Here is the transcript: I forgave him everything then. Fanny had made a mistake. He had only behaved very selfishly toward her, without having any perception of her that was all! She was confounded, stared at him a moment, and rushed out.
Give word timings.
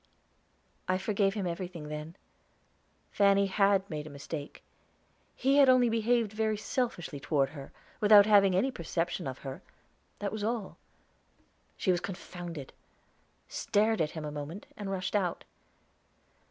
I 0.87 0.97
forgave 0.97 1.35
him 1.35 1.45
everything 1.45 1.87
then. 1.87 2.15
Fanny 3.11 3.45
had 3.45 3.87
made 3.87 4.07
a 4.07 4.09
mistake. 4.09 4.63
He 5.35 5.57
had 5.57 5.69
only 5.69 5.89
behaved 5.89 6.33
very 6.33 6.57
selfishly 6.57 7.19
toward 7.19 7.49
her, 7.49 7.71
without 7.99 8.25
having 8.25 8.55
any 8.55 8.71
perception 8.71 9.27
of 9.27 9.37
her 9.45 9.61
that 10.17 10.31
was 10.31 10.43
all! 10.43 10.79
She 11.77 11.91
was 11.91 12.01
confounded, 12.01 12.73
stared 13.47 14.01
at 14.01 14.09
him 14.17 14.25
a 14.25 14.31
moment, 14.31 14.65
and 14.75 14.89
rushed 14.89 15.15
out. 15.15 15.43